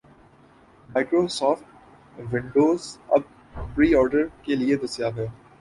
[0.89, 1.65] Microsoft
[2.33, 3.21] Windows اب
[3.75, 5.27] pre order کے لیے دستیاب ہے